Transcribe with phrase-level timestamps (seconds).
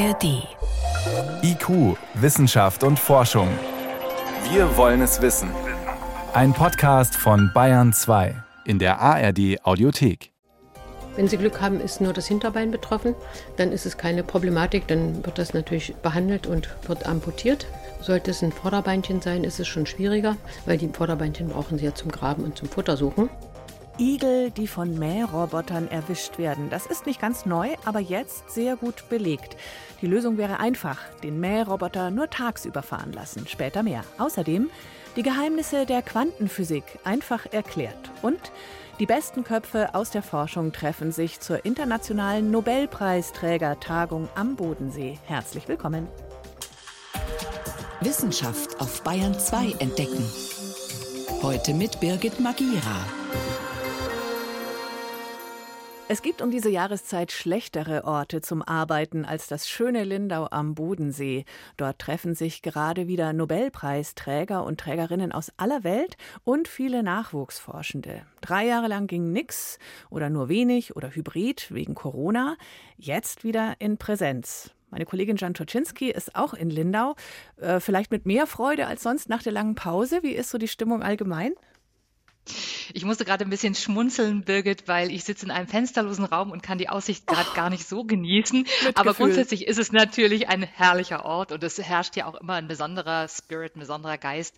[0.00, 0.48] ARD.
[1.42, 3.48] IQ, Wissenschaft und Forschung.
[4.50, 5.50] Wir wollen es wissen.
[6.32, 8.34] Ein Podcast von Bayern 2
[8.64, 10.32] in der ARD Audiothek.
[11.16, 13.14] Wenn Sie Glück haben, ist nur das Hinterbein betroffen,
[13.58, 17.66] dann ist es keine Problematik, dann wird das natürlich behandelt und wird amputiert.
[18.00, 21.94] Sollte es ein Vorderbeinchen sein, ist es schon schwieriger, weil die Vorderbeinchen brauchen Sie ja
[21.94, 23.28] zum Graben und zum Futtersuchen.
[24.00, 26.70] Igel, die von Mährobotern erwischt werden.
[26.70, 29.58] Das ist nicht ganz neu, aber jetzt sehr gut belegt.
[30.00, 34.02] Die Lösung wäre einfach, den Mähroboter nur tagsüber fahren lassen, später mehr.
[34.16, 34.70] Außerdem
[35.16, 38.10] die Geheimnisse der Quantenphysik einfach erklärt.
[38.22, 38.40] Und
[39.00, 45.18] die besten Köpfe aus der Forschung treffen sich zur internationalen Nobelpreisträgertagung am Bodensee.
[45.26, 46.08] Herzlich willkommen.
[48.00, 50.24] Wissenschaft auf Bayern 2 entdecken.
[51.42, 53.19] Heute mit Birgit Magira.
[56.12, 61.44] Es gibt um diese Jahreszeit schlechtere Orte zum Arbeiten als das schöne Lindau am Bodensee.
[61.76, 68.22] Dort treffen sich gerade wieder Nobelpreisträger und Trägerinnen aus aller Welt und viele Nachwuchsforschende.
[68.40, 69.78] Drei Jahre lang ging nix
[70.10, 72.56] oder nur wenig oder hybrid wegen Corona.
[72.96, 74.72] Jetzt wieder in Präsenz.
[74.90, 77.14] Meine Kollegin Jan Toczynski ist auch in Lindau.
[77.60, 80.24] Äh, vielleicht mit mehr Freude als sonst nach der langen Pause.
[80.24, 81.52] Wie ist so die Stimmung allgemein?
[82.92, 86.62] Ich musste gerade ein bisschen schmunzeln, Birgit, weil ich sitze in einem fensterlosen Raum und
[86.62, 88.66] kann die Aussicht gerade oh, gar nicht so genießen.
[88.94, 92.68] Aber grundsätzlich ist es natürlich ein herrlicher Ort und es herrscht ja auch immer ein
[92.68, 94.56] besonderer Spirit, ein besonderer Geist.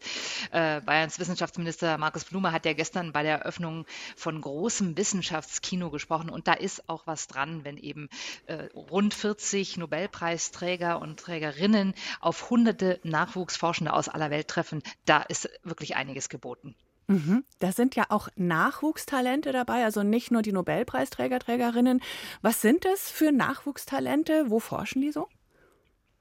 [0.51, 3.85] Äh, Bayerns Wissenschaftsminister Markus Blume hat ja gestern bei der Eröffnung
[4.17, 8.09] von großem Wissenschaftskino gesprochen und da ist auch was dran, wenn eben
[8.47, 14.83] äh, rund 40 Nobelpreisträger und Trägerinnen auf hunderte Nachwuchsforschende aus aller Welt treffen.
[15.05, 16.75] Da ist wirklich einiges geboten.
[17.13, 17.45] Mhm.
[17.59, 22.01] Da sind ja auch Nachwuchstalente dabei, also nicht nur die Nobelpreisträger, Trägerinnen.
[22.41, 24.49] Was sind es für Nachwuchstalente?
[24.49, 25.29] Wo forschen die so?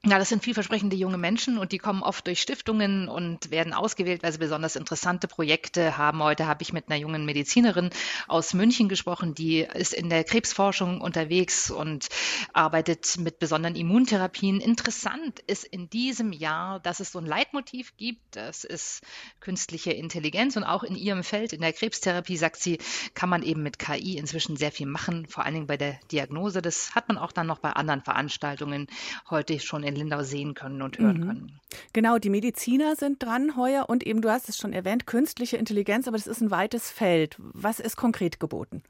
[0.04, 4.24] Ja, das sind vielversprechende junge Menschen und die kommen oft durch Stiftungen und werden ausgewählt,
[4.24, 6.20] weil sie besonders interessante Projekte haben.
[6.20, 7.90] Heute habe ich mit einer jungen Medizinerin
[8.26, 12.08] aus München gesprochen, die ist in der Krebsforschung unterwegs und
[12.52, 14.60] arbeitet mit besonderen Immuntherapien.
[14.60, 18.22] Interessant ist in diesem Jahr, dass es so ein Leitmotiv gibt.
[18.32, 19.02] Das ist
[19.38, 22.78] künstliche Intelligenz und auch in ihrem Feld, in der Krebstherapie, sagt sie,
[23.14, 26.60] kann man eben mit KI inzwischen sehr viel machen, vor allen Dingen bei der Diagnose.
[26.60, 28.88] Das hat man auch dann noch bei anderen Veranstaltungen
[29.30, 31.26] heute schon in in Lindau sehen können und hören mhm.
[31.26, 31.60] können.
[31.92, 36.08] Genau, die Mediziner sind dran heuer und eben, du hast es schon erwähnt, künstliche Intelligenz,
[36.08, 37.36] aber das ist ein weites Feld.
[37.38, 38.82] Was ist konkret geboten?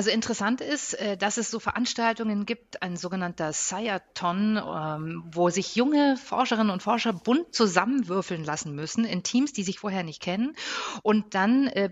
[0.00, 5.76] Also interessant ist, äh, dass es so Veranstaltungen gibt, ein sogenannter Sciathon, ähm, wo sich
[5.76, 10.56] junge Forscherinnen und Forscher bunt zusammenwürfeln lassen müssen in Teams, die sich vorher nicht kennen.
[11.02, 11.90] Und dann äh,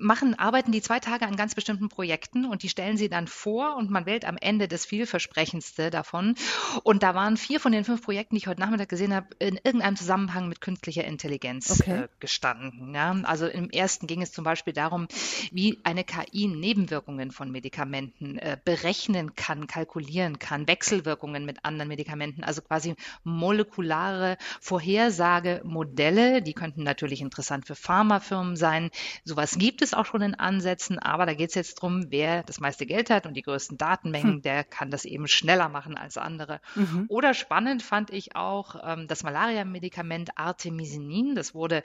[0.00, 3.76] machen, arbeiten die zwei Tage an ganz bestimmten Projekten und die stellen sie dann vor
[3.76, 6.34] und man wählt am Ende das vielversprechendste davon.
[6.82, 9.60] Und da waren vier von den fünf Projekten, die ich heute Nachmittag gesehen habe, in
[9.62, 12.02] irgendeinem Zusammenhang mit künstlicher Intelligenz okay.
[12.02, 12.92] äh, gestanden.
[12.96, 13.12] Ja?
[13.22, 15.06] Also im ersten ging es zum Beispiel darum,
[15.52, 22.44] wie eine KI Nebenwirkungen von Medikamenten äh, berechnen kann, kalkulieren kann, Wechselwirkungen mit anderen Medikamenten,
[22.44, 28.90] also quasi molekulare Vorhersagemodelle, die könnten natürlich interessant für Pharmafirmen sein.
[29.24, 32.60] Sowas gibt es auch schon in Ansätzen, aber da geht es jetzt darum, wer das
[32.60, 34.42] meiste Geld hat und die größten Datenmengen, hm.
[34.42, 36.60] der kann das eben schneller machen als andere.
[36.74, 37.06] Mhm.
[37.08, 41.34] Oder spannend fand ich auch ähm, das Malaria-Medikament Artemisinin.
[41.34, 41.82] Das wurde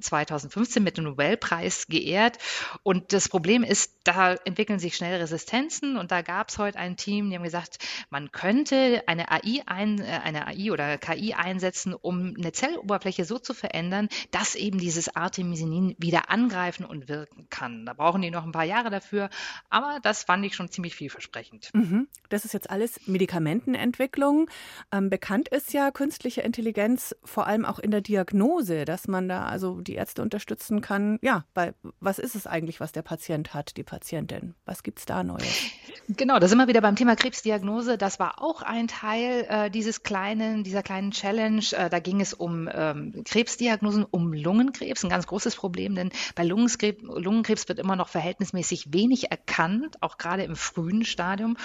[0.00, 2.38] 2015 mit dem Nobelpreis geehrt.
[2.82, 5.96] Und das Problem ist, da entwickeln sich schnell Resistenzen.
[5.96, 7.78] Und da gab es heute ein Team, die haben gesagt,
[8.10, 13.38] man könnte eine AI, ein, äh, eine AI oder KI einsetzen, um eine Zelloberfläche so
[13.38, 17.86] zu verändern, dass eben dieses Artemisinin wieder angreifen und wirken kann.
[17.86, 19.30] Da brauchen die noch ein paar Jahre dafür.
[19.68, 21.70] Aber das fand ich schon ziemlich vielversprechend.
[21.74, 22.08] Mhm.
[22.28, 24.48] Das ist jetzt alles Medikamentenentwicklung.
[24.92, 29.44] Ähm, bekannt ist ja künstliche Intelligenz vor allem auch in der Diagnose, dass man da
[29.44, 31.18] also die Ärzte unterstützen kann.
[31.22, 34.54] Ja, bei was ist es eigentlich, was der Patient hat, die Patientin?
[34.64, 35.70] Was gibt es da Neues?
[36.08, 37.96] Genau, da sind wir wieder beim Thema Krebsdiagnose.
[37.96, 41.62] Das war auch ein Teil äh, dieses kleinen, dieser kleinen Challenge.
[41.72, 46.44] Äh, da ging es um ähm, Krebsdiagnosen, um Lungenkrebs, ein ganz großes Problem, denn bei
[46.44, 51.56] Lungenkrebs, Lungenkrebs wird immer noch verhältnismäßig wenig erkannt, auch gerade im frühen Stadium.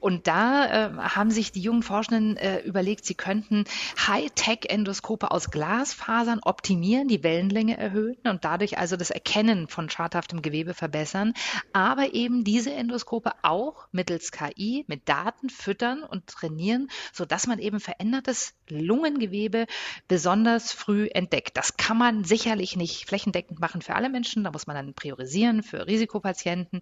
[0.00, 3.64] Und da äh, haben sich die jungen Forschenden äh, überlegt, sie könnten
[4.06, 10.42] Hightech-Endoskope aus Glasfasern optimieren, die Wellenlänge Datenmenge erhöhen und dadurch also das Erkennen von schadhaftem
[10.42, 11.34] Gewebe verbessern,
[11.72, 17.80] aber eben diese Endoskope auch mittels KI mit Daten füttern und trainieren, sodass man eben
[17.80, 19.66] verändertes Lungengewebe
[20.08, 21.56] besonders früh entdeckt.
[21.56, 25.62] Das kann man sicherlich nicht flächendeckend machen für alle Menschen, da muss man dann priorisieren
[25.62, 26.80] für Risikopatienten,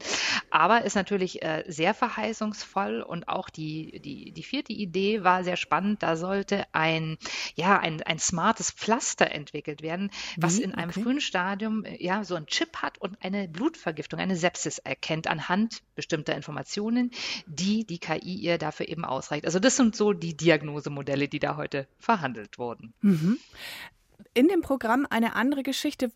[0.51, 5.57] aber ist natürlich äh, sehr verheißungsvoll und auch die, die, die vierte Idee war sehr
[5.57, 7.19] spannend, da sollte ein,
[7.55, 10.63] ja, ein, ein smartes Pflaster entwickelt werden, was Wie?
[10.63, 11.03] in einem okay.
[11.03, 15.83] frühen Stadium äh, ja so ein Chip hat und eine Blutvergiftung, eine Sepsis erkennt anhand
[15.95, 17.11] bestimmter Informationen,
[17.47, 19.45] die die KI ihr dafür eben ausreicht.
[19.45, 22.95] Also das sind so die Diagnosemodelle, die da heute verhandelt wurden.
[23.01, 23.39] Mhm.
[24.35, 26.11] In dem Programm eine andere Geschichte,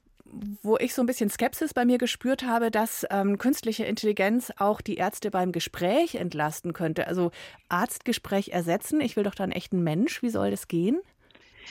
[0.62, 4.80] wo ich so ein bisschen Skepsis bei mir gespürt habe, dass ähm, künstliche Intelligenz auch
[4.80, 7.06] die Ärzte beim Gespräch entlasten könnte.
[7.06, 7.30] Also
[7.68, 9.00] Arztgespräch ersetzen.
[9.00, 10.22] Ich will doch dann echt einen Mensch.
[10.22, 11.00] Wie soll das gehen?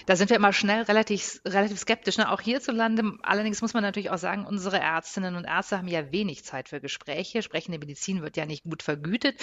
[0.06, 2.18] Da sind wir immer schnell relativ, relativ skeptisch.
[2.18, 2.30] Ne?
[2.32, 3.14] Auch hierzulande.
[3.24, 6.80] Allerdings muss man natürlich auch sagen, unsere Ärztinnen und Ärzte haben ja wenig Zeit für
[6.80, 7.42] Gespräche.
[7.42, 9.36] Sprechende Medizin wird ja nicht gut vergütet.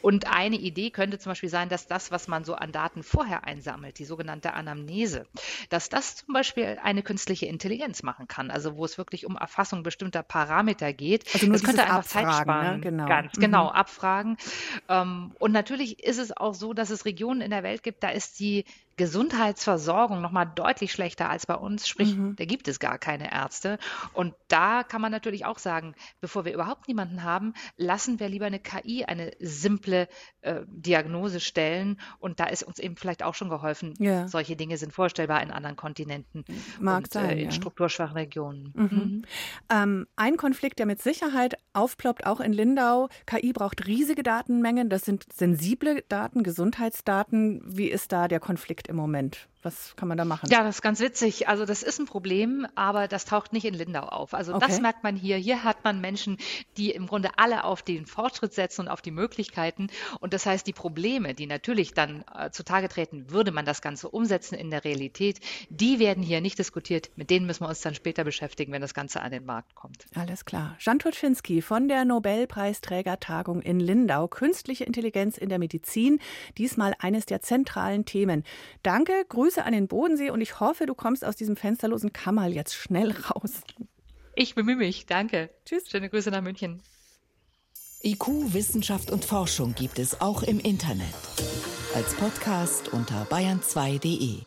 [0.00, 3.44] Und eine Idee könnte zum Beispiel sein, dass das, was man so an Daten vorher
[3.44, 5.26] einsammelt, die sogenannte Anamnese,
[5.70, 8.50] dass das zum Beispiel eine künstliche Intelligenz machen kann.
[8.50, 11.24] Also wo es wirklich um Erfassung bestimmter Parameter geht.
[11.34, 12.74] Also nur das könnte einfach Abfragen, Zeit sparen.
[12.76, 12.80] Ne?
[12.80, 13.06] Genau.
[13.06, 13.70] Ganz genau, mhm.
[13.70, 14.36] abfragen.
[14.88, 18.10] Ähm, und natürlich ist es auch so, dass es Regionen in der Welt gibt, da
[18.10, 18.64] ist die
[18.96, 22.36] Gesundheitsversorgung noch mal deutlich schlechter als bei uns, sprich, mhm.
[22.36, 23.78] da gibt es gar keine Ärzte.
[24.12, 28.46] Und da kann man natürlich auch sagen, bevor wir überhaupt niemanden haben, lassen wir lieber
[28.46, 30.08] eine KI eine simple
[30.42, 32.00] äh, Diagnose stellen.
[32.18, 33.94] Und da ist uns eben vielleicht auch schon geholfen.
[33.98, 34.28] Ja.
[34.28, 36.44] Solche Dinge sind vorstellbar in anderen Kontinenten
[36.78, 37.50] Mag und sein, äh, in ja.
[37.50, 38.72] strukturschwachen Regionen.
[38.74, 38.82] Mhm.
[38.84, 39.24] Mhm.
[39.70, 43.08] Ähm, ein Konflikt, der mit Sicherheit aufploppt, auch in Lindau.
[43.26, 44.88] KI braucht riesige Datenmengen.
[44.90, 47.62] Das sind sensible Daten, Gesundheitsdaten.
[47.64, 48.81] Wie ist da der Konflikt?
[48.88, 49.48] Im Moment?
[49.62, 50.48] Was kann man da machen?
[50.50, 51.48] Ja, das ist ganz witzig.
[51.48, 54.34] Also das ist ein Problem, aber das taucht nicht in Lindau auf.
[54.34, 54.66] Also okay.
[54.66, 55.36] das merkt man hier.
[55.36, 56.36] Hier hat man Menschen,
[56.76, 59.86] die im Grunde alle auf den Fortschritt setzen und auf die Möglichkeiten.
[60.18, 64.08] Und das heißt, die Probleme, die natürlich dann äh, zutage treten, würde man das Ganze
[64.08, 65.38] umsetzen in der Realität,
[65.70, 67.10] die werden hier nicht diskutiert.
[67.14, 70.06] Mit denen müssen wir uns dann später beschäftigen, wenn das Ganze an den Markt kommt.
[70.16, 70.76] Alles klar.
[70.80, 74.26] Jan Tutschinski von der Nobelpreisträgertagung in Lindau.
[74.26, 76.18] Künstliche Intelligenz in der Medizin.
[76.58, 78.42] Diesmal eines der zentralen Themen.
[78.82, 82.54] Danke, Grüße Grüße an den Bodensee und ich hoffe, du kommst aus diesem fensterlosen Kammerl
[82.54, 83.60] jetzt schnell raus.
[84.34, 85.50] Ich bemühe mich, danke.
[85.66, 85.90] Tschüss.
[85.90, 86.80] Schöne Grüße nach München.
[88.02, 91.04] IQ, Wissenschaft und Forschung gibt es auch im Internet.
[91.94, 94.38] Als Podcast unter bayern2.de.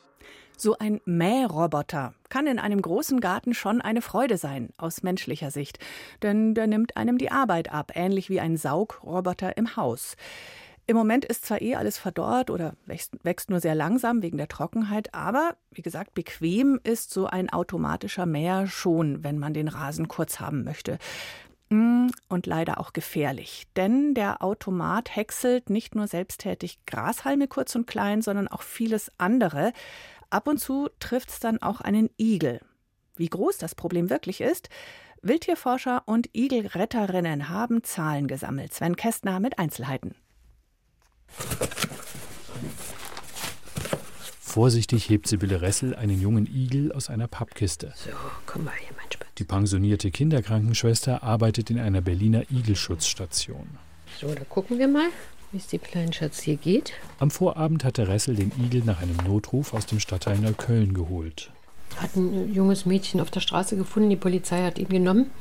[0.57, 5.78] So ein Mähroboter kann in einem großen Garten schon eine Freude sein, aus menschlicher Sicht.
[6.24, 10.16] Denn der nimmt einem die Arbeit ab, ähnlich wie ein Saugroboter im Haus.
[10.88, 14.48] Im Moment ist zwar eh alles verdorrt oder wächst, wächst, nur sehr langsam wegen der
[14.48, 20.08] Trockenheit, aber wie gesagt, bequem ist so ein automatischer Mäher schon, wenn man den Rasen
[20.08, 21.00] kurz haben möchte.
[21.70, 27.88] Mm, und leider auch gefährlich, denn der Automat häckselt nicht nur selbsttätig Grashalme kurz und
[27.88, 29.74] klein, sondern auch vieles andere.
[30.30, 32.62] Ab und zu trifft es dann auch einen Igel.
[33.16, 34.70] Wie groß das Problem wirklich ist,
[35.24, 38.76] Wildtierforscher und Igelretterinnen haben Zahlen gesammelt.
[38.76, 40.14] Sven Kästner mit Einzelheiten.
[44.40, 47.94] Vorsichtig hebt Sibylle Ressel einen jungen Igel aus einer Pappkiste.
[47.98, 48.12] So,
[48.46, 49.28] komm mal hier, mein Spatz.
[49.38, 53.68] Die pensionierte Kinderkrankenschwester arbeitet in einer Berliner Igelschutzstation.
[54.18, 55.10] So, da gucken wir mal,
[55.52, 56.94] wie es dem kleinen Schatz hier geht.
[57.20, 61.52] Am Vorabend hatte Ressel den Igel nach einem Notruf aus dem Stadtteil Neukölln geholt.
[61.98, 65.32] Hat ein junges Mädchen auf der Straße gefunden, die Polizei hat ihn genommen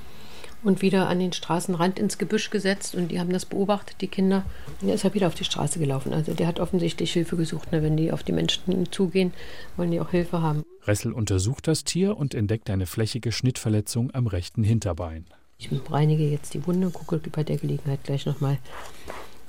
[0.64, 4.44] und wieder an den Straßenrand ins Gebüsch gesetzt und die haben das beobachtet, die Kinder.
[4.81, 6.12] Und er ist halt wieder auf die Straße gelaufen.
[6.12, 7.70] Also der hat offensichtlich Hilfe gesucht.
[7.70, 7.82] Ne?
[7.82, 9.32] Wenn die auf die Menschen zugehen,
[9.77, 10.65] wollen die auch Hilfe haben.
[10.86, 15.27] Ressel untersucht das Tier und entdeckt eine flächige Schnittverletzung am rechten Hinterbein.
[15.58, 18.58] Ich reinige jetzt die Wunde, gucke bei der Gelegenheit gleich nochmal,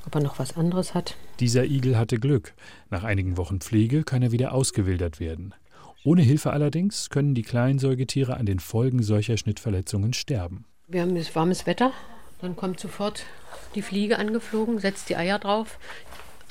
[0.06, 1.16] ob er noch was anderes hat.
[1.40, 2.54] Dieser Igel hatte Glück.
[2.90, 5.54] Nach einigen Wochen Pflege kann er wieder ausgewildert werden.
[6.04, 10.66] Ohne Hilfe allerdings können die kleinen Säugetiere an den Folgen solcher Schnittverletzungen sterben.
[10.88, 11.92] Wir haben das warmes Wetter.
[12.42, 13.24] Dann kommt sofort
[13.74, 15.80] die Fliege angeflogen, setzt die Eier drauf.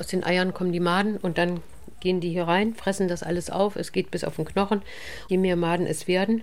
[0.01, 1.61] Aus den Eiern kommen die Maden und dann
[2.01, 3.77] gehen die hier rein, fressen das alles auf.
[3.77, 4.83] Es geht bis auf den Knochen.
[5.29, 6.43] Je mehr Maden es werden,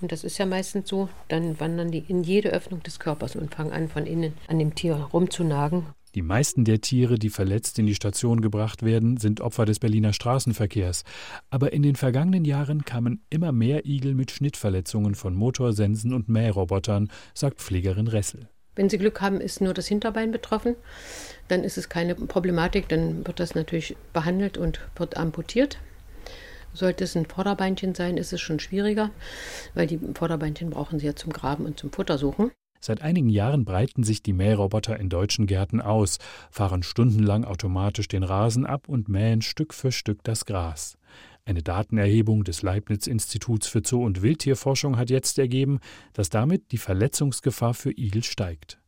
[0.00, 3.54] und das ist ja meistens so, dann wandern die in jede Öffnung des Körpers und
[3.54, 5.86] fangen an, von innen an dem Tier rumzunagen.
[6.14, 10.12] Die meisten der Tiere, die verletzt in die Station gebracht werden, sind Opfer des Berliner
[10.12, 11.04] Straßenverkehrs.
[11.50, 17.10] Aber in den vergangenen Jahren kamen immer mehr Igel mit Schnittverletzungen von Motorsensen und Mährobotern,
[17.34, 18.48] sagt Pflegerin Ressel.
[18.74, 20.76] Wenn Sie Glück haben, ist nur das Hinterbein betroffen.
[21.48, 25.78] Dann ist es keine Problematik, dann wird das natürlich behandelt und wird amputiert
[26.74, 29.10] Sollte es ein Vorderbeinchen sein, ist es schon schwieriger,
[29.74, 32.52] weil die Vorderbeinchen brauchen sie ja zum Graben und zum Futtersuchen.
[32.80, 36.18] Seit einigen Jahren breiten sich die Mähroboter in deutschen Gärten aus,
[36.50, 40.96] fahren stundenlang automatisch den Rasen ab und mähen Stück für Stück das Gras.
[41.44, 45.80] Eine Datenerhebung des Leibniz-Instituts für Zoo- und Wildtierforschung hat jetzt ergeben,
[46.12, 48.78] dass damit die Verletzungsgefahr für Igel steigt.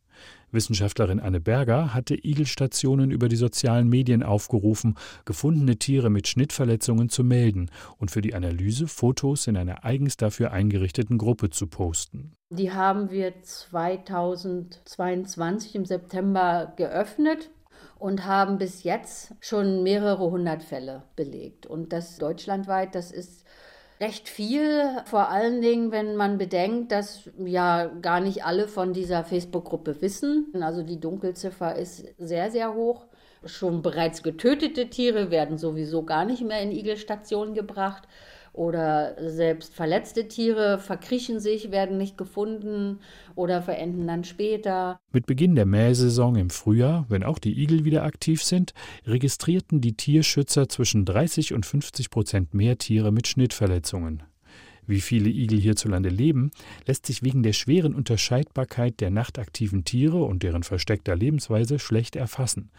[0.51, 7.23] Wissenschaftlerin Anne Berger hatte Igelstationen über die sozialen Medien aufgerufen, gefundene Tiere mit Schnittverletzungen zu
[7.23, 12.33] melden und für die Analyse Fotos in einer eigens dafür eingerichteten Gruppe zu posten.
[12.49, 17.49] Die haben wir 2022 im September geöffnet
[17.97, 21.65] und haben bis jetzt schon mehrere hundert Fälle belegt.
[21.65, 23.45] Und das deutschlandweit, das ist
[24.01, 29.23] recht viel, vor allen Dingen, wenn man bedenkt, dass ja gar nicht alle von dieser
[29.23, 30.51] Facebook-Gruppe wissen.
[30.59, 33.05] Also die Dunkelziffer ist sehr, sehr hoch.
[33.45, 38.07] Schon bereits getötete Tiere werden sowieso gar nicht mehr in Igelstationen gebracht
[38.53, 42.99] oder selbst verletzte Tiere verkriechen sich, werden nicht gefunden
[43.35, 44.99] oder verenden dann später.
[45.13, 48.73] Mit Beginn der Mähsaison im Frühjahr, wenn auch die Igel wieder aktiv sind,
[49.05, 54.23] registrierten die Tierschützer zwischen 30 und 50 Prozent mehr Tiere mit Schnittverletzungen.
[54.85, 56.51] Wie viele Igel hierzulande leben,
[56.85, 62.71] lässt sich wegen der schweren Unterscheidbarkeit der nachtaktiven Tiere und deren versteckter Lebensweise schlecht erfassen.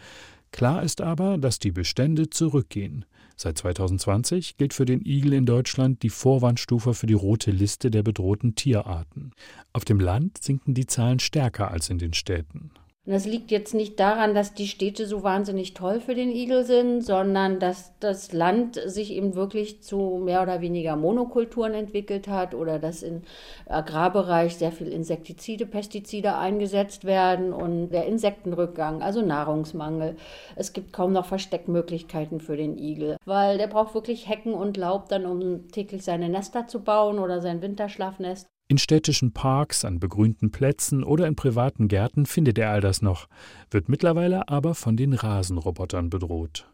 [0.51, 3.05] Klar ist aber, dass die Bestände zurückgehen.
[3.35, 8.03] Seit 2020 gilt für den Igel in Deutschland die Vorwandstufe für die rote Liste der
[8.03, 9.31] bedrohten Tierarten.
[9.73, 12.71] Auf dem Land sinken die Zahlen stärker als in den Städten.
[13.05, 17.01] Das liegt jetzt nicht daran, dass die Städte so wahnsinnig toll für den Igel sind,
[17.01, 22.79] sondern dass das Land sich eben wirklich zu mehr oder weniger Monokulturen entwickelt hat oder
[22.79, 23.23] dass im
[23.65, 30.15] Agrarbereich sehr viel Insektizide, Pestizide eingesetzt werden und der Insektenrückgang, also Nahrungsmangel.
[30.55, 35.09] Es gibt kaum noch Versteckmöglichkeiten für den Igel, weil der braucht wirklich Hecken und Laub
[35.09, 38.47] dann, um täglich seine Nester zu bauen oder sein Winterschlafnest.
[38.69, 43.27] In städtischen Parks, an begrünten Plätzen oder in privaten Gärten findet er all das noch,
[43.69, 46.65] wird mittlerweile aber von den Rasenrobotern bedroht.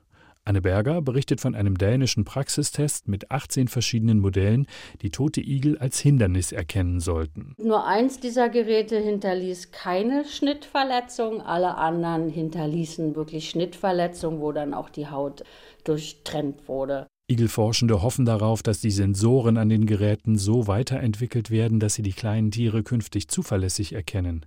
[0.45, 4.65] Anne Berger berichtet von einem dänischen Praxistest mit 18 verschiedenen Modellen,
[5.01, 7.53] die tote Igel als Hindernis erkennen sollten.
[7.57, 14.89] Nur eins dieser Geräte hinterließ keine Schnittverletzung, alle anderen hinterließen wirklich Schnittverletzungen, wo dann auch
[14.89, 15.43] die Haut
[15.83, 17.07] durchtrennt wurde.
[17.29, 22.13] Igelforschende hoffen darauf, dass die Sensoren an den Geräten so weiterentwickelt werden, dass sie die
[22.13, 24.45] kleinen Tiere künftig zuverlässig erkennen.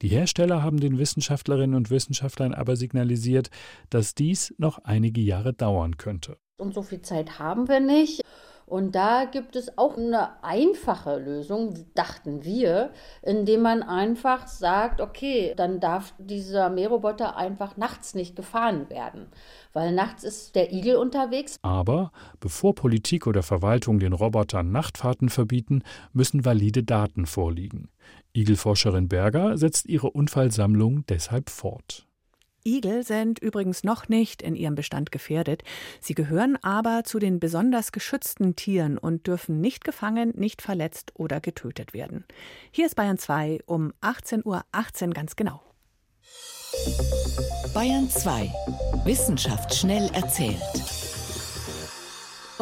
[0.00, 3.50] Die Hersteller haben den Wissenschaftlerinnen und Wissenschaftlern aber signalisiert,
[3.90, 6.38] dass dies noch einige Jahre dauern könnte.
[6.56, 8.22] Und so viel Zeit haben wir nicht.
[8.66, 12.90] Und da gibt es auch eine einfache Lösung, dachten wir,
[13.22, 19.26] indem man einfach sagt, okay, dann darf dieser Mähroboter einfach nachts nicht gefahren werden,
[19.72, 21.56] weil nachts ist der Igel unterwegs.
[21.62, 27.88] Aber bevor Politik oder Verwaltung den Robotern Nachtfahrten verbieten, müssen valide Daten vorliegen.
[28.32, 32.06] Igelforscherin Berger setzt ihre Unfallsammlung deshalb fort.
[32.64, 35.62] Igel sind übrigens noch nicht in ihrem Bestand gefährdet.
[36.00, 41.40] Sie gehören aber zu den besonders geschützten Tieren und dürfen nicht gefangen, nicht verletzt oder
[41.40, 42.24] getötet werden.
[42.70, 45.60] Hier ist Bayern 2 um 18.18 Uhr 18 ganz genau.
[47.74, 48.52] Bayern 2.
[49.04, 51.01] Wissenschaft schnell erzählt.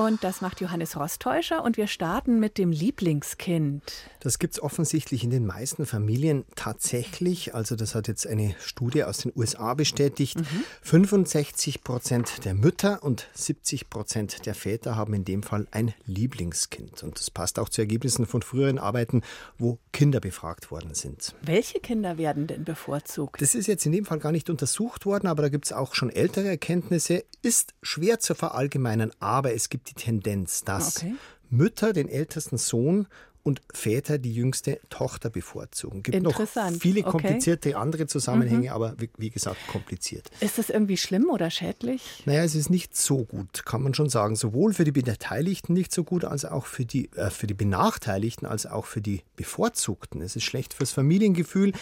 [0.01, 3.83] Und das macht Johannes Rostäuscher und wir starten mit dem Lieblingskind.
[4.21, 7.55] Das gibt es offensichtlich in den meisten Familien tatsächlich.
[7.55, 10.39] Also das hat jetzt eine Studie aus den USA bestätigt.
[10.39, 10.65] Mhm.
[10.81, 17.03] 65 Prozent der Mütter und 70 Prozent der Väter haben in dem Fall ein Lieblingskind.
[17.03, 19.21] Und das passt auch zu Ergebnissen von früheren Arbeiten,
[19.59, 21.35] wo Kinder befragt worden sind.
[21.43, 23.43] Welche Kinder werden denn bevorzugt?
[23.43, 25.95] Das ist jetzt in dem Fall gar nicht untersucht worden, aber da gibt es auch
[25.95, 27.23] schon ältere Erkenntnisse.
[27.43, 31.15] Ist schwer zu verallgemeinern, aber es gibt die Tendenz, dass okay.
[31.51, 33.07] Mütter den ältesten Sohn
[33.43, 36.03] und Väter die jüngste Tochter bevorzugen.
[36.03, 36.41] Gibt noch
[36.79, 37.79] viele komplizierte okay.
[37.79, 38.75] andere Zusammenhänge, mhm.
[38.75, 40.31] aber wie, wie, gesagt kompliziert.
[40.41, 42.23] Ist das irgendwie schlimm oder schädlich?
[42.27, 44.37] Naja, es ist nicht so gut, kann man schon sagen.
[44.37, 48.47] Sowohl für die Beteiligten nicht so gut, als auch für die, äh, für die Benachteiligten,
[48.47, 50.21] als auch für die Bevorzugten.
[50.21, 51.73] Es ist schlecht fürs Familiengefühl.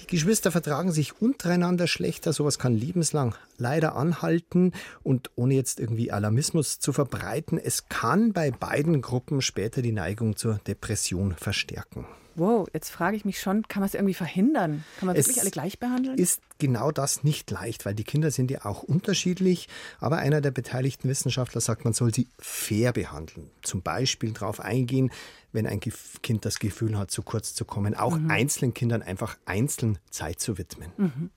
[0.00, 2.32] Die Geschwister vertragen sich untereinander schlechter.
[2.32, 4.72] Sowas kann lebenslang leider anhalten.
[5.02, 10.36] Und ohne jetzt irgendwie Alarmismus zu verbreiten, es kann bei beiden Gruppen später die Neigung
[10.36, 12.06] zur Depression verstärken.
[12.36, 14.84] Wow, jetzt frage ich mich schon, kann man es irgendwie verhindern?
[14.98, 16.18] Kann man wirklich es alle gleich behandeln?
[16.18, 19.68] Ist genau das nicht leicht, weil die Kinder sind ja auch unterschiedlich.
[20.00, 23.50] Aber einer der beteiligten Wissenschaftler sagt, man soll sie fair behandeln.
[23.62, 25.12] Zum Beispiel darauf eingehen,
[25.54, 28.30] wenn ein Kind das Gefühl hat, zu kurz zu kommen, auch mhm.
[28.30, 30.90] einzelnen Kindern einfach einzeln Zeit zu widmen.
[30.96, 31.30] Mhm.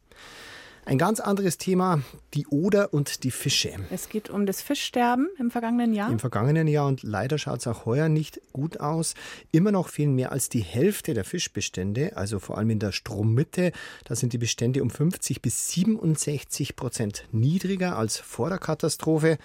[0.87, 2.01] Ein ganz anderes Thema,
[2.33, 3.73] die Oder und die Fische.
[3.91, 6.09] Es geht um das Fischsterben im vergangenen Jahr.
[6.09, 9.13] Im vergangenen Jahr und leider schaut es auch heuer nicht gut aus.
[9.51, 13.73] Immer noch fehlen mehr als die Hälfte der Fischbestände, also vor allem in der Strommitte.
[14.05, 19.39] Da sind die Bestände um 50 bis 67 Prozent niedriger als vor der Katastrophe.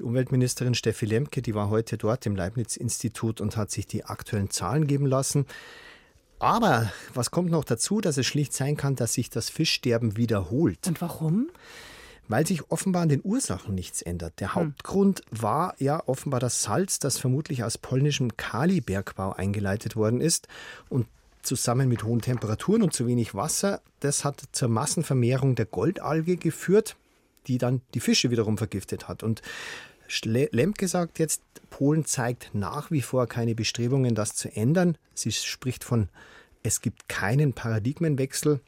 [0.00, 4.48] Die Umweltministerin Steffi Lemke, die war heute dort im Leibniz-Institut und hat sich die aktuellen
[4.48, 5.44] Zahlen geben lassen.
[6.38, 10.86] Aber was kommt noch dazu, dass es schlicht sein kann, dass sich das Fischsterben wiederholt.
[10.86, 11.50] Und warum?
[12.28, 14.40] Weil sich offenbar an den Ursachen nichts ändert.
[14.40, 14.62] Der hm.
[14.62, 20.48] Hauptgrund war ja offenbar das Salz, das vermutlich aus polnischem Kalibergbau eingeleitet worden ist.
[20.88, 21.08] Und
[21.42, 26.96] zusammen mit hohen Temperaturen und zu wenig Wasser, das hat zur Massenvermehrung der Goldalge geführt,
[27.46, 29.22] die dann die Fische wiederum vergiftet hat.
[29.22, 29.42] Und
[30.24, 34.98] Lemke sagt jetzt, Polen zeigt nach wie vor keine Bestrebungen, das zu ändern.
[35.14, 36.08] Sie spricht von
[36.62, 38.60] es gibt keinen Paradigmenwechsel.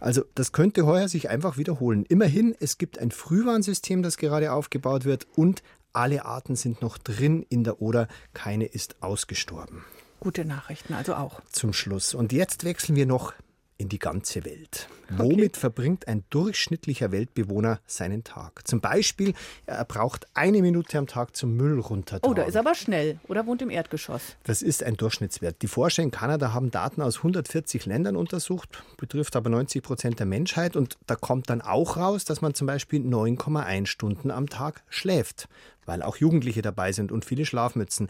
[0.00, 2.04] Also das könnte heuer sich einfach wiederholen.
[2.06, 5.62] Immerhin, es gibt ein Frühwarnsystem, das gerade aufgebaut wird und
[5.94, 9.84] alle Arten sind noch drin in der Oder, keine ist ausgestorben.
[10.20, 11.40] Gute Nachrichten also auch.
[11.50, 12.14] Zum Schluss.
[12.14, 13.32] Und jetzt wechseln wir noch
[13.78, 14.88] in die ganze Welt.
[15.04, 15.14] Okay.
[15.18, 18.66] Womit verbringt ein durchschnittlicher Weltbewohner seinen Tag?
[18.66, 19.32] Zum Beispiel,
[19.66, 22.28] er braucht eine Minute am Tag zum Müll runtertragen.
[22.28, 24.36] Oh, da ist aber schnell oder wohnt im Erdgeschoss.
[24.42, 25.62] Das ist ein Durchschnittswert.
[25.62, 30.26] Die Forscher in Kanada haben Daten aus 140 Ländern untersucht, betrifft aber 90 Prozent der
[30.26, 30.76] Menschheit.
[30.76, 35.48] Und da kommt dann auch raus, dass man zum Beispiel 9,1 Stunden am Tag schläft
[35.88, 38.08] weil auch Jugendliche dabei sind und viele Schlafmützen.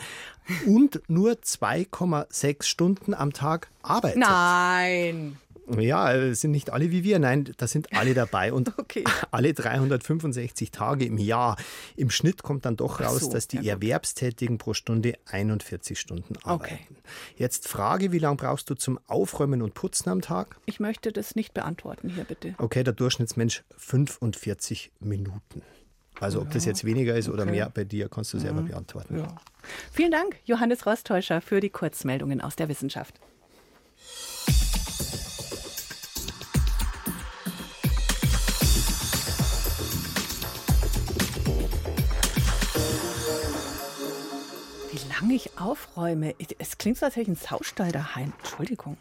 [0.66, 4.18] Und nur 2,6 Stunden am Tag arbeitet.
[4.18, 5.38] Nein.
[5.78, 9.04] Ja, es sind nicht alle wie wir, nein, da sind alle dabei und okay.
[9.30, 11.56] alle 365 Tage im Jahr.
[11.96, 16.36] Im Schnitt kommt dann doch raus, so, dass die ja Erwerbstätigen pro Stunde 41 Stunden
[16.42, 16.74] arbeiten.
[16.74, 17.02] Okay.
[17.36, 20.56] Jetzt Frage, wie lange brauchst du zum Aufräumen und Putzen am Tag?
[20.66, 22.54] Ich möchte das nicht beantworten hier bitte.
[22.58, 25.62] Okay, der Durchschnittsmensch 45 Minuten.
[26.20, 29.18] Also ob das jetzt weniger ist oder mehr bei dir, kannst du selber beantworten.
[29.18, 29.36] Ja.
[29.92, 33.20] Vielen Dank, Johannes Rostäuscher, für die Kurzmeldungen aus der Wissenschaft.
[45.28, 46.34] Lange ich aufräume.
[46.58, 48.32] Es klingt so, als hätte ich einen Saustall daheim.
[48.38, 48.96] Entschuldigung.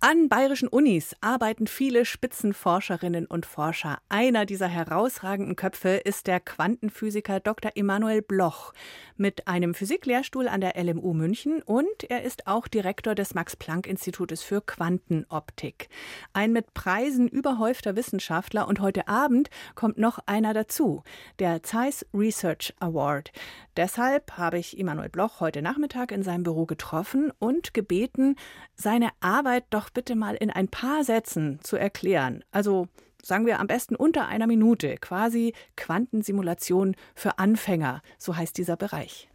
[0.00, 3.98] An bayerischen Unis arbeiten viele Spitzenforscherinnen und Forscher.
[4.08, 7.72] Einer dieser herausragenden Köpfe ist der Quantenphysiker Dr.
[7.74, 8.72] Emanuel Bloch
[9.16, 14.60] mit einem Physiklehrstuhl an der LMU München und er ist auch Direktor des Max-Planck-Institutes für
[14.60, 15.88] Quantenoptik.
[16.32, 21.02] Ein mit Preisen überhäufter Wissenschaftler und heute Abend kommt noch einer dazu,
[21.40, 23.32] der Zeiss Research Award.
[23.76, 28.36] Deshalb habe ich Emanuel Bloch heute Nachmittag in seinem Büro getroffen und gebeten,
[28.76, 32.44] seine Arbeit doch bitte mal in ein paar Sätzen zu erklären.
[32.52, 32.88] Also
[33.22, 39.28] sagen wir am besten unter einer Minute, quasi Quantensimulation für Anfänger, so heißt dieser Bereich.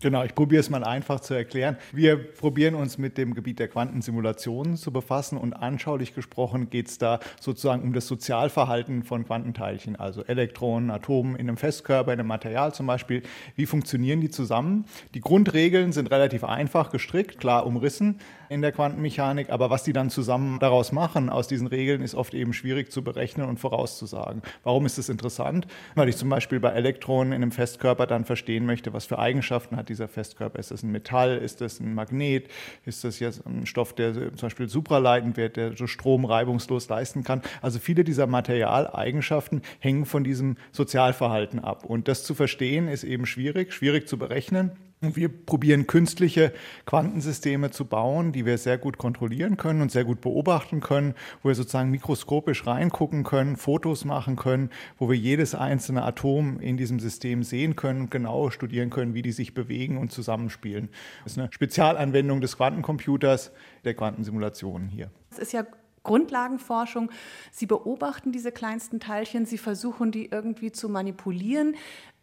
[0.00, 1.76] Genau, ich probiere es mal einfach zu erklären.
[1.92, 6.98] Wir probieren uns mit dem Gebiet der Quantensimulationen zu befassen und anschaulich gesprochen geht es
[6.98, 12.28] da sozusagen um das Sozialverhalten von Quantenteilchen, also Elektronen, Atomen in einem Festkörper, in einem
[12.28, 13.22] Material zum Beispiel.
[13.54, 14.84] Wie funktionieren die zusammen?
[15.14, 20.10] Die Grundregeln sind relativ einfach gestrickt, klar umrissen in der Quantenmechanik, aber was die dann
[20.10, 24.42] zusammen daraus machen, aus diesen Regeln, ist oft eben schwierig zu berechnen und vorauszusagen.
[24.62, 25.66] Warum ist das interessant?
[25.94, 29.76] Weil ich zum Beispiel bei Elektronen in einem Festkörper dann verstehen möchte, was für Eigenschaften
[29.76, 30.58] hat dieser Festkörper.
[30.58, 31.38] Ist das ein Metall?
[31.38, 32.48] Ist das ein Magnet?
[32.84, 37.24] Ist das jetzt ein Stoff, der zum Beispiel supraleitend wird, der so Strom reibungslos leisten
[37.24, 37.42] kann?
[37.62, 41.84] Also viele dieser Materialeigenschaften hängen von diesem Sozialverhalten ab.
[41.84, 44.72] Und das zu verstehen ist eben schwierig, schwierig zu berechnen.
[45.12, 46.52] Wir probieren künstliche
[46.86, 51.48] Quantensysteme zu bauen, die wir sehr gut kontrollieren können und sehr gut beobachten können, wo
[51.48, 57.00] wir sozusagen mikroskopisch reingucken können, Fotos machen können, wo wir jedes einzelne Atom in diesem
[57.00, 60.88] System sehen können und genau studieren können, wie die sich bewegen und zusammenspielen.
[61.24, 63.52] Das ist eine Spezialanwendung des Quantencomputers,
[63.84, 65.10] der Quantensimulationen hier.
[65.30, 65.66] Das ist ja
[66.04, 67.10] Grundlagenforschung.
[67.50, 71.74] Sie beobachten diese kleinsten Teilchen, Sie versuchen die irgendwie zu manipulieren.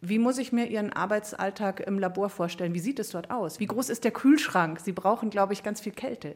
[0.04, 2.74] Wie muss ich mir Ihren Arbeitsalltag im Labor vorstellen?
[2.74, 3.60] Wie sieht es dort aus?
[3.60, 4.80] Wie groß ist der Kühlschrank?
[4.80, 6.34] Sie brauchen, glaube ich, ganz viel Kälte.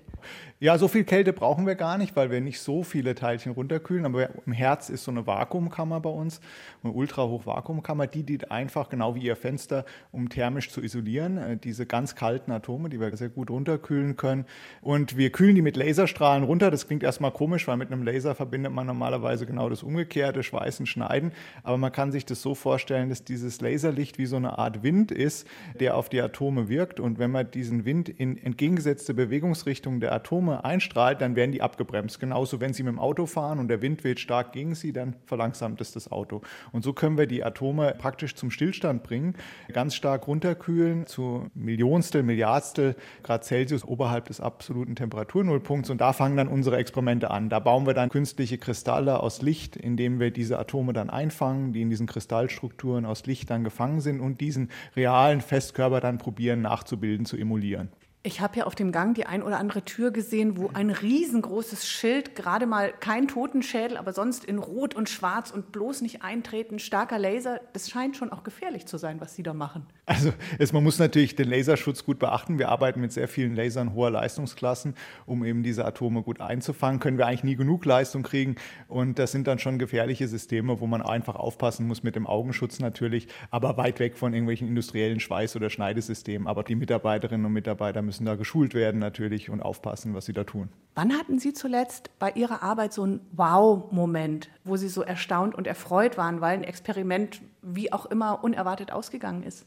[0.60, 4.06] Ja, so viel Kälte brauchen wir gar nicht, weil wir nicht so viele Teilchen runterkühlen.
[4.06, 6.40] Aber im Herz ist so eine Vakuumkammer bei uns,
[6.84, 11.36] eine Ultrahochvakuumkammer, die dient einfach genau wie Ihr Fenster, um thermisch zu isolieren.
[11.36, 14.44] Äh, diese ganz kalten Atome, die wir sehr gut runterkühlen können.
[14.80, 16.70] Und wir kühlen die mit Laserstrahlen runter.
[16.70, 20.86] Das klingt erstmal komisch, weil mit einem Laser verbindet man normalerweise genau das Umgekehrte, Schweißen,
[20.86, 21.32] Schneiden.
[21.64, 24.82] Aber man kann sich das so vorstellen, dass dieses dieses Laserlicht wie so eine Art
[24.82, 25.46] Wind ist,
[25.80, 27.00] der auf die Atome wirkt.
[27.00, 32.20] Und wenn man diesen Wind in entgegengesetzte Bewegungsrichtung der Atome einstrahlt, dann werden die abgebremst.
[32.20, 35.16] Genauso, wenn sie mit dem Auto fahren und der Wind weht stark gegen sie, dann
[35.24, 36.42] verlangsamt es das Auto.
[36.72, 39.34] Und so können wir die Atome praktisch zum Stillstand bringen,
[39.72, 45.90] ganz stark runterkühlen zu Millionstel, Milliardstel Grad Celsius oberhalb des absoluten Temperaturnullpunkts.
[45.90, 47.48] Und da fangen dann unsere Experimente an.
[47.48, 51.82] Da bauen wir dann künstliche Kristalle aus Licht, indem wir diese Atome dann einfangen, die
[51.82, 57.26] in diesen Kristallstrukturen aus Licht dann gefangen sind und diesen realen Festkörper dann probieren nachzubilden,
[57.26, 57.90] zu emulieren.
[58.26, 61.86] Ich habe ja auf dem Gang die ein oder andere Tür gesehen, wo ein riesengroßes
[61.86, 66.80] Schild, gerade mal kein Totenschädel, aber sonst in Rot und Schwarz und bloß nicht eintreten,
[66.80, 67.60] starker Laser.
[67.72, 69.86] Das scheint schon auch gefährlich zu sein, was Sie da machen.
[70.06, 72.58] Also es, man muss natürlich den Laserschutz gut beachten.
[72.58, 74.94] Wir arbeiten mit sehr vielen Lasern hoher Leistungsklassen,
[75.26, 76.98] um eben diese Atome gut einzufangen.
[76.98, 78.56] Können wir eigentlich nie genug Leistung kriegen.
[78.88, 82.80] Und das sind dann schon gefährliche Systeme, wo man einfach aufpassen muss mit dem Augenschutz
[82.80, 86.48] natürlich, aber weit weg von irgendwelchen industriellen Schweiß- oder Schneidesystemen.
[86.48, 90.32] Aber die Mitarbeiterinnen und Mitarbeiter müssen müssen da geschult werden natürlich und aufpassen, was sie
[90.32, 90.70] da tun.
[90.94, 95.66] Wann hatten Sie zuletzt bei Ihrer Arbeit so einen Wow-Moment, wo Sie so erstaunt und
[95.66, 99.66] erfreut waren, weil ein Experiment wie auch immer unerwartet ausgegangen ist?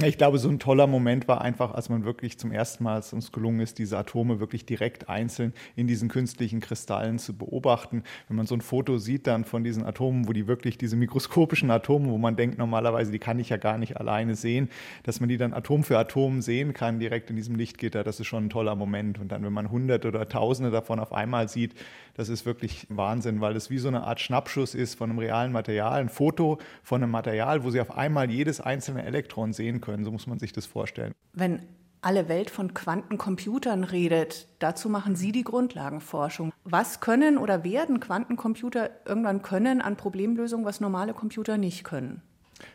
[0.00, 3.12] Ich glaube, so ein toller Moment war einfach, als man wirklich zum ersten Mal es
[3.12, 8.02] uns gelungen ist, diese Atome wirklich direkt einzeln in diesen künstlichen Kristallen zu beobachten.
[8.26, 11.70] Wenn man so ein Foto sieht dann von diesen Atomen, wo die wirklich diese mikroskopischen
[11.70, 14.70] Atome, wo man denkt normalerweise, die kann ich ja gar nicht alleine sehen,
[15.02, 18.28] dass man die dann Atom für Atom sehen kann direkt in diesem Lichtgitter, das ist
[18.28, 19.18] schon ein toller Moment.
[19.18, 21.74] Und dann, wenn man hunderte oder tausende davon auf einmal sieht,
[22.14, 25.52] das ist wirklich Wahnsinn, weil es wie so eine Art Schnappschuss ist von einem realen
[25.52, 30.04] Material, ein Foto von einem Material, wo Sie auf einmal jedes einzelne Elektron sehen können.
[30.04, 31.12] So muss man sich das vorstellen.
[31.34, 31.60] Wenn
[32.00, 36.52] alle Welt von Quantencomputern redet, dazu machen Sie die Grundlagenforschung.
[36.64, 42.22] Was können oder werden Quantencomputer irgendwann können an Problemlösungen, was normale Computer nicht können?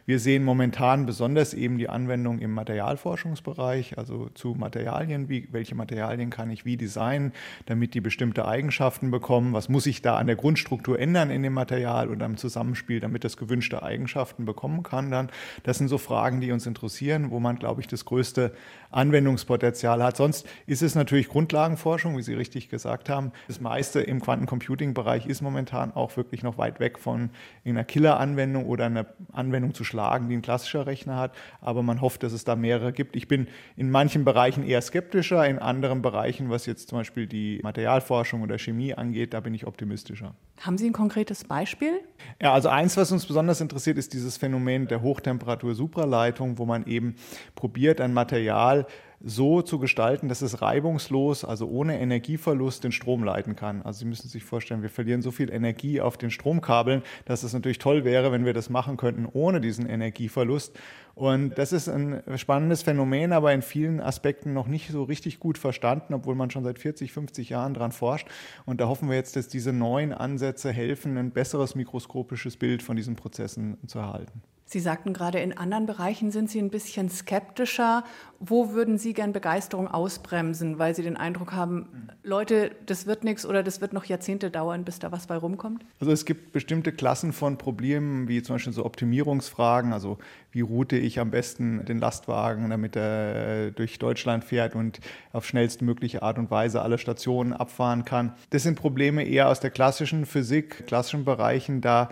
[0.06, 6.30] Wir sehen momentan besonders eben die Anwendung im Materialforschungsbereich, also zu Materialien, wie, welche Materialien
[6.30, 7.34] kann ich wie designen,
[7.65, 11.54] damit die bestimmte Eigenschaften bekommen, was muss ich da an der Grundstruktur ändern in dem
[11.54, 15.30] Material oder im Zusammenspiel, damit das gewünschte Eigenschaften bekommen kann dann.
[15.63, 18.54] Das sind so Fragen, die uns interessieren, wo man, glaube ich, das größte
[18.91, 20.17] Anwendungspotenzial hat.
[20.17, 23.32] Sonst ist es natürlich Grundlagenforschung, wie Sie richtig gesagt haben.
[23.47, 27.30] Das meiste im Quantencomputing-Bereich ist momentan auch wirklich noch weit weg von
[27.65, 31.34] einer Killer-Anwendung oder einer Anwendung zu schlagen, die ein klassischer Rechner hat.
[31.62, 33.16] Aber man hofft, dass es da mehrere gibt.
[33.16, 37.60] Ich bin in manchen Bereichen eher skeptischer, in anderen Bereichen, was jetzt zum Beispiel die
[37.63, 40.34] Materialforschung oder Chemie angeht, da bin ich optimistischer.
[40.60, 42.02] Haben Sie ein konkretes Beispiel?
[42.42, 47.16] Ja, also eins, was uns besonders interessiert, ist dieses Phänomen der Hochtemperatur-Supraleitung, wo man eben
[47.56, 48.88] probiert, ein Material
[49.20, 53.82] so zu gestalten, dass es reibungslos, also ohne Energieverlust, den Strom leiten kann.
[53.82, 57.54] Also Sie müssen sich vorstellen, wir verlieren so viel Energie auf den Stromkabeln, dass es
[57.54, 60.78] natürlich toll wäre, wenn wir das machen könnten ohne diesen Energieverlust.
[61.16, 65.58] Und das ist ein spannendes Phänomen, aber in vielen Aspekten noch nicht so richtig gut
[65.58, 68.28] verstanden, obwohl man schon seit 40, 50 Jahren daran forscht.
[68.68, 72.96] Und da hoffen wir jetzt, dass diese neuen Ansätze helfen, ein besseres mikroskopisches Bild von
[72.96, 74.44] diesen Prozessen zu erhalten.
[74.70, 78.04] Sie sagten gerade, in anderen Bereichen sind Sie ein bisschen skeptischer.
[78.40, 83.46] Wo würden Sie gern Begeisterung ausbremsen, weil Sie den Eindruck haben, Leute, das wird nichts
[83.46, 85.86] oder das wird noch Jahrzehnte dauern, bis da was bei rumkommt?
[86.02, 90.18] Also es gibt bestimmte Klassen von Problemen, wie zum Beispiel so Optimierungsfragen, also
[90.52, 95.00] wie route ich am besten den Lastwagen, damit er durch Deutschland fährt und
[95.32, 98.34] auf schnellstmögliche Art und Weise alle Stationen abfahren kann.
[98.50, 101.80] Das sind Probleme eher aus der klassischen Physik, klassischen Bereichen.
[101.80, 102.10] Da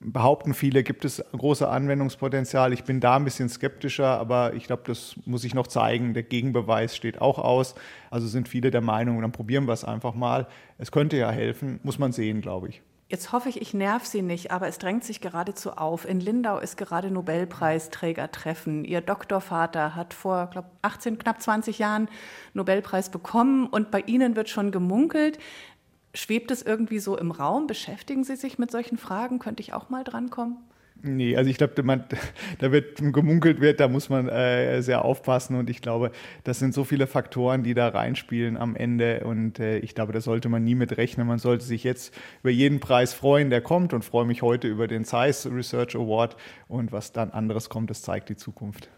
[0.00, 2.72] behaupten viele, gibt es große Anwendungspotenzial.
[2.72, 6.14] Ich bin da ein bisschen skeptischer, aber ich glaube, das muss ich noch zeigen.
[6.14, 7.74] Der Gegenbeweis steht auch aus.
[8.10, 10.46] Also sind viele der Meinung, dann probieren wir es einfach mal.
[10.78, 12.82] Es könnte ja helfen, muss man sehen, glaube ich.
[13.08, 16.08] Jetzt hoffe ich, ich nerv Sie nicht, aber es drängt sich geradezu auf.
[16.08, 18.84] In Lindau ist gerade Nobelpreisträgertreffen.
[18.84, 22.08] Ihr Doktorvater hat vor, glaube 18, knapp 20 Jahren
[22.52, 25.38] Nobelpreis bekommen und bei Ihnen wird schon gemunkelt,
[26.16, 27.66] Schwebt es irgendwie so im Raum?
[27.66, 29.38] Beschäftigen Sie sich mit solchen Fragen?
[29.38, 30.56] Könnte ich auch mal drankommen?
[31.02, 31.74] Nee, also ich glaube,
[32.58, 36.10] da wird gemunkelt wird, da muss man äh, sehr aufpassen und ich glaube,
[36.42, 40.22] das sind so viele Faktoren, die da reinspielen am Ende und äh, ich glaube, da
[40.22, 41.26] sollte man nie mit rechnen.
[41.26, 44.88] Man sollte sich jetzt über jeden Preis freuen, der kommt und freue mich heute über
[44.88, 48.88] den Zeiss Research Award und was dann anderes kommt, das zeigt die Zukunft.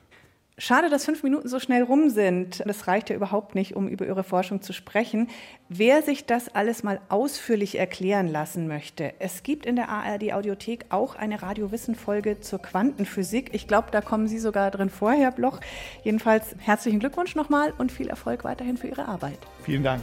[0.60, 2.64] Schade, dass fünf Minuten so schnell rum sind.
[2.66, 5.28] Das reicht ja überhaupt nicht, um über Ihre Forschung zu sprechen.
[5.68, 10.86] Wer sich das alles mal ausführlich erklären lassen möchte, es gibt in der ARD Audiothek
[10.88, 13.50] auch eine Radiowissen-Folge zur Quantenphysik.
[13.54, 15.60] Ich glaube, da kommen Sie sogar drin vor, Herr Bloch.
[16.02, 19.38] Jedenfalls herzlichen Glückwunsch nochmal und viel Erfolg weiterhin für Ihre Arbeit.
[19.62, 20.02] Vielen Dank.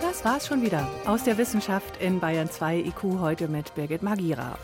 [0.00, 4.56] Das war's schon wieder aus der Wissenschaft in Bayern 2 IQ heute mit Birgit Magira.